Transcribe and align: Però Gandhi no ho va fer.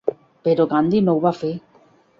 Però 0.47 0.65
Gandhi 0.73 1.03
no 1.11 1.17
ho 1.19 1.23
va 1.27 1.37
fer. 1.45 1.55